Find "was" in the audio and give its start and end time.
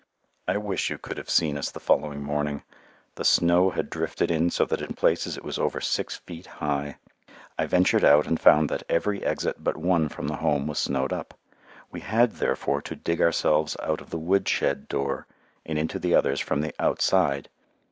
5.43-5.59, 10.65-10.79